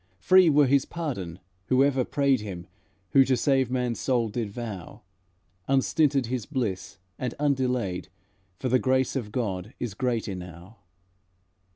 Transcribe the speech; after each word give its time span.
Free 0.17 0.49
were 0.49 0.65
his 0.65 0.83
pardon 0.85 1.39
whoever 1.67 2.03
prayed 2.03 2.41
Him 2.41 2.65
who 3.11 3.23
to 3.23 3.37
save 3.37 3.69
man's 3.69 3.99
soul 3.99 4.29
did 4.29 4.49
vow, 4.49 5.03
Unstinted 5.67 6.25
his 6.25 6.47
bliss, 6.47 6.97
and 7.19 7.35
undelayed, 7.37 8.07
For 8.57 8.67
the 8.67 8.79
grace 8.79 9.15
of 9.15 9.31
God 9.31 9.75
is 9.79 9.93
great 9.93 10.27
enow." 10.27 10.77